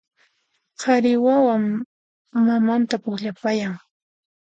[0.79, 1.55] Qhari wawa
[2.47, 3.73] mamanta pukllapayan